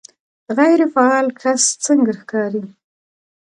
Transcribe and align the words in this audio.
غیر 0.57 0.81
فعال 0.93 1.27
کس 1.41 1.63
څنګه 1.85 2.11
ښکاري 2.19 2.63